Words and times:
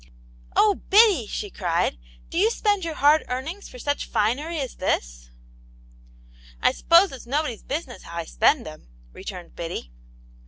"Oh, 0.55 0.81
Biddy!" 0.89 1.27
she 1.27 1.51
cried, 1.51 1.99
"do 2.31 2.39
you 2.39 2.49
spend 2.49 2.83
your 2.83 2.95
hard 2.95 3.23
earnings 3.29 3.69
for 3.69 3.77
such 3.77 4.07
finery 4.07 4.57
as 4.59 4.77
this?" 4.77 5.29
"I 6.63 6.71
suppose 6.71 7.11
it*s 7.11 7.27
nobody's 7.27 7.61
business 7.61 8.01
how 8.01 8.17
I 8.17 8.25
spend 8.25 8.65
'em," 8.65 8.87
returned 9.13 9.55
Biddy. 9.55 9.91